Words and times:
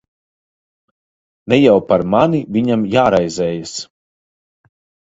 Ne 1.53 1.59
jau 1.65 1.75
par 1.91 2.07
mani 2.15 2.43
viņam 2.57 2.89
jāraizējas. 2.99 3.79